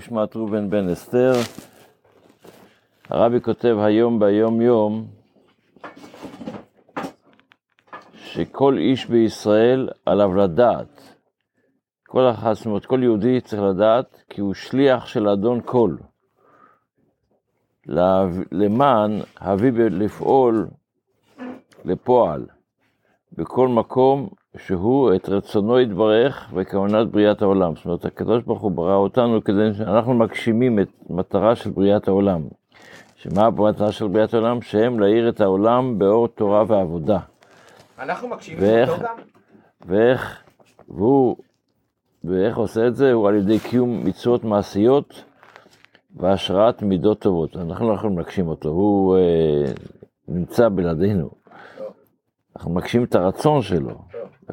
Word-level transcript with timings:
בשמת 0.00 0.36
ראובן 0.36 0.70
בן 0.70 0.88
אסתר. 0.88 1.32
הרבי 3.08 3.40
כותב 3.40 3.76
היום 3.78 4.18
ביום 4.18 4.60
יום 4.60 5.06
שכל 8.14 8.76
איש 8.78 9.06
בישראל 9.06 9.88
עליו 10.06 10.34
לדעת, 10.34 11.16
כל 12.06 12.30
אחד, 12.30 12.52
זאת 12.52 12.66
אומרת 12.66 12.86
כל 12.86 13.02
יהודי 13.02 13.40
צריך 13.40 13.62
לדעת 13.62 14.24
כי 14.28 14.40
הוא 14.40 14.54
שליח 14.54 15.06
של 15.06 15.28
אדון 15.28 15.60
כל, 15.64 15.96
למען 18.52 19.10
הביא 19.36 19.72
לפעול 19.90 20.68
לפועל. 21.84 22.46
בכל 23.32 23.68
מקום 23.68 24.28
שהוא 24.58 25.14
את 25.14 25.28
רצונו 25.28 25.80
יתברך 25.80 26.50
וכוונת 26.54 27.08
בריאת 27.08 27.42
העולם. 27.42 27.76
זאת 27.76 27.84
אומרת, 27.84 28.04
הקדוש 28.04 28.42
ברוך 28.44 28.60
הוא 28.60 28.70
ברא 28.70 28.94
אותנו 28.94 29.44
כדי 29.44 29.74
שאנחנו 29.74 30.14
מגשימים 30.14 30.78
את 30.78 30.88
מטרה 31.10 31.56
של 31.56 31.70
בריאת 31.70 32.08
העולם. 32.08 32.42
שמה 33.16 33.46
המטרה 33.46 33.92
של 33.92 34.08
בריאת 34.08 34.34
העולם? 34.34 34.62
שהם 34.62 35.00
להאיר 35.00 35.28
את 35.28 35.40
העולם 35.40 35.98
באור 35.98 36.28
תורה 36.28 36.64
ועבודה. 36.66 37.18
אנחנו 37.98 38.28
מגשימים 38.28 38.62
ואיך- 38.62 38.88
אותו 38.90 39.02
גם? 39.02 39.16
ואיך, 39.86 40.42
והוא, 40.88 41.36
ואיך 42.24 42.56
עושה 42.56 42.86
את 42.86 42.96
זה? 42.96 43.12
הוא 43.12 43.28
על 43.28 43.34
ידי 43.34 43.58
קיום 43.58 44.04
מצוות 44.04 44.44
מעשיות 44.44 45.24
והשראת 46.16 46.82
מידות 46.82 47.20
טובות. 47.20 47.56
אנחנו 47.56 47.88
לא 47.88 47.94
יכולים 47.94 48.18
להגשים 48.18 48.48
אותו, 48.48 48.68
הוא 48.68 49.16
אה, 49.16 49.72
נמצא 50.28 50.68
בלעדינו. 50.68 51.30
אנחנו 52.56 52.70
מגשים 52.74 53.04
את 53.04 53.14
הרצון 53.14 53.62
שלו. 53.62 53.90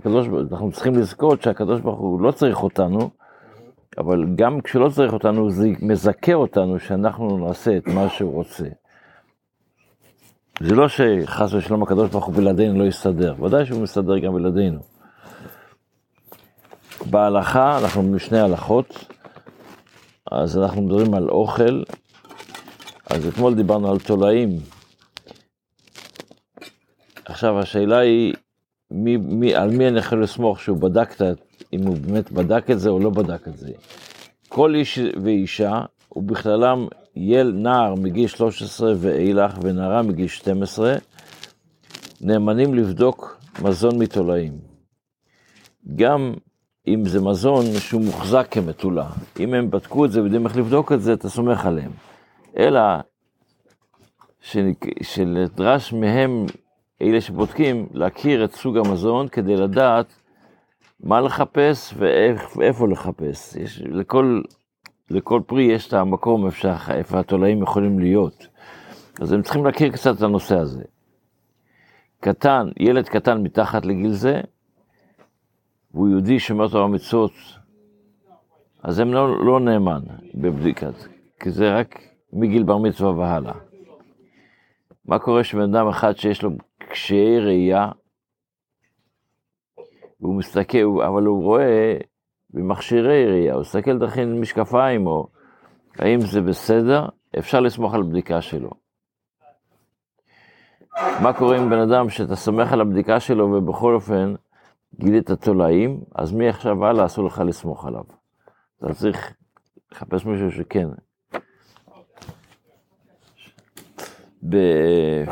הקדוש, 0.07 0.27
ברוך- 0.27 0.51
אנחנו 0.51 0.71
צריכים 0.71 0.95
לזכות 0.95 1.41
שהקדוש 1.41 1.81
ברוך 1.81 1.99
הוא 1.99 2.21
לא 2.21 2.31
צריך 2.31 2.63
אותנו, 2.63 3.09
אבל 3.97 4.25
גם 4.35 4.61
כשלא 4.61 4.89
צריך 4.89 5.13
אותנו, 5.13 5.49
זה 5.51 5.67
מזכה 5.81 6.33
אותנו 6.33 6.79
שאנחנו 6.79 7.37
נעשה 7.47 7.77
את 7.77 7.87
מה 7.87 8.09
שהוא 8.09 8.33
רוצה. 8.33 8.65
זה 10.59 10.75
לא 10.75 10.87
שחס 10.87 11.53
ושלום 11.53 11.83
הקדוש 11.83 12.09
ברוך 12.09 12.25
הוא 12.25 12.35
בלעדינו 12.35 12.79
לא 12.79 12.83
יסתדר, 12.83 13.43
ודאי 13.43 13.65
שהוא 13.65 13.81
מסתדר 13.81 14.17
גם 14.17 14.33
בלעדינו. 14.33 14.79
בהלכה, 17.09 17.79
אנחנו 17.79 18.11
בשני 18.11 18.39
הלכות, 18.39 19.05
אז 20.31 20.57
אנחנו 20.57 20.81
מדברים 20.81 21.13
על 21.13 21.29
אוכל, 21.29 21.83
אז 23.09 23.27
אתמול 23.27 23.55
דיברנו 23.55 23.91
על 23.91 23.99
תולעים. 23.99 24.49
עכשיו 27.25 27.59
השאלה 27.59 27.97
היא, 27.97 28.33
מי, 28.91 29.17
מי, 29.17 29.55
על 29.55 29.69
מי 29.69 29.87
אני 29.87 29.99
יכול 29.99 30.23
לסמוך 30.23 30.59
שהוא 30.59 30.77
בדק 30.77 31.21
את, 31.21 31.21
אם 31.73 31.87
הוא 31.87 31.97
באמת 31.97 32.31
בדק 32.31 32.71
את 32.71 32.79
זה 32.79 32.89
או 32.89 32.99
לא 32.99 33.09
בדק 33.09 33.47
את 33.47 33.57
זה. 33.57 33.71
כל 34.49 34.75
איש 34.75 34.99
ואישה, 35.23 35.81
ובכללם 36.15 36.87
יל 37.15 37.51
נער 37.55 37.95
מגיל 37.95 38.27
13 38.27 38.93
ואילך 38.97 39.57
ונערה 39.61 40.01
מגיל 40.01 40.27
12, 40.27 40.95
נאמנים 42.21 42.73
לבדוק 42.73 43.41
מזון 43.61 43.99
מתולעים. 43.99 44.57
גם 45.95 46.33
אם 46.87 47.05
זה 47.05 47.21
מזון 47.21 47.65
שהוא 47.79 48.01
מוחזק 48.01 48.47
כמתולה. 48.51 49.09
אם 49.39 49.53
הם 49.53 49.71
בדקו 49.71 50.05
את 50.05 50.11
זה 50.11 50.21
ויודעים 50.21 50.45
איך 50.45 50.57
לבדוק 50.57 50.91
את 50.91 51.01
זה, 51.01 51.13
אתה 51.13 51.29
סומך 51.29 51.65
עליהם. 51.65 51.91
אלא 52.57 52.81
שנדרש 55.01 55.93
מהם, 55.93 56.45
אלה 57.01 57.21
שבודקים, 57.21 57.87
להכיר 57.93 58.45
את 58.45 58.51
סוג 58.51 58.77
המזון 58.77 59.27
כדי 59.27 59.55
לדעת 59.55 60.05
מה 61.03 61.21
לחפש 61.21 61.93
ואיפה 62.55 62.87
לחפש. 62.87 63.55
יש, 63.55 63.81
לכל, 63.81 64.41
לכל 65.09 65.41
פרי 65.47 65.63
יש 65.63 65.87
את 65.87 65.93
המקום 65.93 66.45
איפה, 66.45 66.57
שה- 66.57 66.93
איפה 66.93 67.19
התולעים 67.19 67.63
יכולים 67.63 67.99
להיות. 67.99 68.47
אז 69.21 69.31
הם 69.31 69.41
צריכים 69.41 69.65
להכיר 69.65 69.91
קצת 69.91 70.17
את 70.17 70.21
הנושא 70.21 70.57
הזה. 70.57 70.83
קטן, 72.19 72.69
ילד 72.79 73.07
קטן 73.09 73.43
מתחת 73.43 73.85
לגיל 73.85 74.11
זה, 74.11 74.41
והוא 75.93 76.09
יהודי 76.09 76.39
שומר 76.39 76.67
תורה 76.67 76.85
ומצוות, 76.85 77.31
אז 78.83 78.99
הם 78.99 79.13
לא, 79.13 79.45
לא 79.45 79.59
נאמן 79.59 80.01
בבדיקת, 80.35 80.93
כי 81.39 81.51
זה 81.51 81.75
רק 81.79 82.01
מגיל 82.33 82.63
בר 82.63 82.77
מצווה 82.77 83.11
והלאה. 83.11 83.53
מה 85.05 85.19
קורה 85.19 85.43
שבן 85.43 85.75
אדם 85.75 85.87
אחד 85.87 86.17
שיש 86.17 86.43
לו 86.43 86.49
קשיי 86.89 87.39
ראייה, 87.39 87.91
והוא 90.21 90.35
מסתכל, 90.35 91.01
אבל 91.07 91.23
הוא 91.23 91.43
רואה 91.43 91.97
במכשירי 92.49 93.25
ראייה, 93.25 93.53
הוא 93.53 93.61
מסתכל 93.61 93.97
דרכין 93.97 94.39
משקפיים, 94.39 95.07
או 95.07 95.27
האם 95.99 96.19
זה 96.21 96.41
בסדר, 96.41 97.05
אפשר 97.39 97.59
לסמוך 97.59 97.93
על 97.93 98.01
הבדיקה 98.01 98.41
שלו. 98.41 98.69
מה 101.23 101.33
קורה 101.33 101.57
עם 101.57 101.69
בן 101.69 101.79
אדם 101.79 102.09
שאתה 102.09 102.35
סומך 102.35 102.73
על 102.73 102.81
הבדיקה 102.81 103.19
שלו 103.19 103.51
ובכל 103.51 103.93
אופן 103.93 104.33
גילית 104.99 105.31
תולעים, 105.31 106.01
אז 106.15 106.33
מעכשיו 106.33 106.85
הלאה 106.85 107.05
אסור 107.05 107.25
לך 107.25 107.41
לסמוך 107.45 107.85
עליו. 107.85 108.03
אתה 108.77 108.93
צריך 108.93 109.33
לחפש 109.91 110.25
מישהו 110.25 110.51
שכן. 110.51 110.87
ב- 114.49 115.23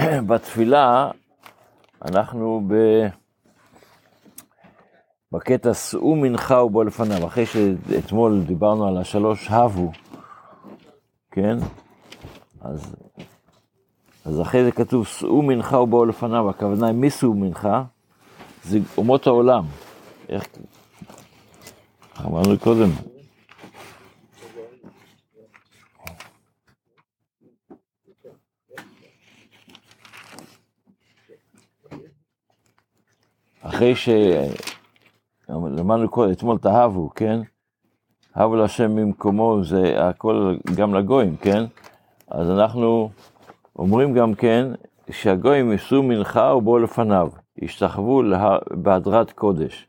בתפילה 0.28 1.10
אנחנו 2.04 2.62
ב... 2.68 2.74
בקטע 5.32 5.74
שאו 5.74 6.14
מנחה 6.14 6.62
ובוא 6.62 6.84
לפניו, 6.84 7.26
אחרי 7.26 7.46
שאתמול 7.46 8.42
דיברנו 8.46 8.88
על 8.88 8.96
השלוש 8.96 9.50
הבו, 9.50 9.92
כן? 11.30 11.58
אז, 12.60 12.96
אז 14.24 14.40
אחרי 14.40 14.64
זה 14.64 14.72
כתוב 14.72 15.06
שאו 15.06 15.42
מנחה 15.42 15.78
ובואו 15.78 16.04
לפניו, 16.04 16.50
הכוונה 16.50 16.92
מי 16.92 17.10
שאו 17.10 17.34
מנחה? 17.34 17.82
זה 18.64 18.78
אומות 18.98 19.26
העולם. 19.26 19.64
איך... 20.28 20.46
אמרנו 22.26 22.58
קודם. 22.58 23.15
אחרי 33.76 33.94
ש... 33.94 34.08
למדנו 35.48 36.08
קודם, 36.08 36.32
אתמול 36.32 36.58
תאהבו, 36.58 37.10
כן? 37.14 37.40
הבו 38.34 38.56
להשם 38.56 38.90
ממקומו, 38.96 39.64
זה 39.64 40.08
הכל 40.08 40.56
גם 40.76 40.94
לגויים, 40.94 41.36
כן? 41.36 41.64
אז 42.28 42.50
אנחנו 42.50 43.10
אומרים 43.78 44.14
גם 44.14 44.34
כן, 44.34 44.66
שהגויים 45.10 45.72
יישאו 45.72 46.02
מנחה 46.02 46.54
ובואו 46.56 46.78
לפניו, 46.78 47.28
ישתחוו 47.62 48.22
לה- 48.22 48.58
בהדרת 48.70 49.32
קודש. 49.32 49.88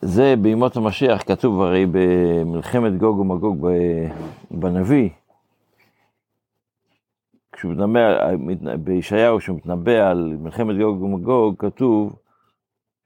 זה 0.00 0.34
בימות 0.42 0.76
המשיח, 0.76 1.22
כתוב 1.22 1.60
הרי 1.62 1.86
במלחמת 1.90 2.98
גוג 2.98 3.18
ומגוג 3.18 3.68
בנביא, 4.50 5.08
כשהוא 7.62 7.74
מתנבא, 7.74 8.76
בישעיהו, 8.76 9.38
כשהוא 9.38 9.56
מתנבא 9.56 10.10
על 10.10 10.36
מלחמת 10.40 10.76
גוג 10.76 11.02
ומגוג, 11.02 11.54
כתוב 11.58 12.16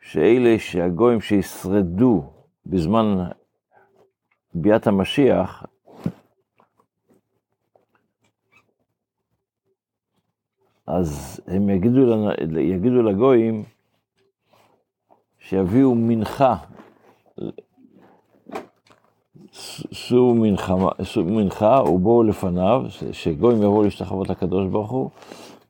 שאלה 0.00 0.59
שהגויים 0.59 1.21
שישרדו 1.21 2.31
בזמן 2.66 3.16
ביאת 4.55 4.87
המשיח, 4.87 5.65
אז 10.87 11.41
הם 11.47 11.71
יגידו, 11.71 12.31
יגידו 12.61 13.03
לגויים 13.03 13.65
שיביאו 15.39 15.95
מנחה, 15.95 16.56
שאו 19.93 20.35
מנחה, 20.35 20.75
מנחה 21.17 21.83
ובואו 21.89 22.23
לפניו, 22.23 22.83
שגויים 23.13 23.63
יבואו 23.63 23.83
להשתחוות 23.83 24.29
לקדוש 24.29 24.67
ברוך 24.69 24.91
הוא, 24.91 25.11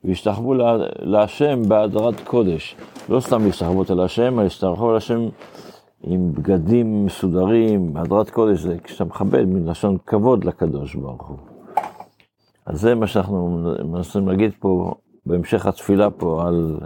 וישתחוו 0.05 0.55
לה- 0.55 0.77
להשם 0.99 1.62
בהדרת 1.69 2.21
קודש. 2.21 2.77
לא 3.09 3.21
סתם 3.21 3.44
להשתחוות 3.44 3.91
אל 3.91 4.00
השם, 4.00 4.35
אלא 4.35 4.43
להשתחוות 4.43 4.91
אל 4.91 4.97
השם 4.97 5.29
עם 6.05 6.33
בגדים 6.33 7.05
מסודרים, 7.06 7.93
בהדרת 7.94 8.31
קודש, 8.31 8.59
זה 8.61 8.77
כשאתה 8.85 9.05
מכבד, 9.05 9.44
מלשון 9.44 9.97
כבוד 10.06 10.44
לקדוש 10.44 10.94
ברוך 10.94 11.27
הוא. 11.27 11.37
אז 12.67 12.81
זה 12.81 12.94
מה 12.94 13.06
שאנחנו 13.06 13.61
מנסים 13.85 14.29
להגיד 14.29 14.53
פה, 14.61 14.94
בהמשך 15.27 15.67
התפילה 15.67 16.11
פה, 16.11 16.44
על 16.47 16.79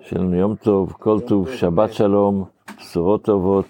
שיהיה 0.00 0.22
לנו 0.22 0.36
יום 0.36 0.54
טוב, 0.54 0.92
כל 0.92 1.20
טוב, 1.20 1.50
שבת 1.50 1.92
שלום, 1.92 2.44
בשורות 2.78 3.24
טובות. 3.24 3.66